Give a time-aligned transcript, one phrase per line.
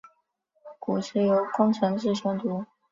[0.79, 2.65] 古时由中臣式宣读。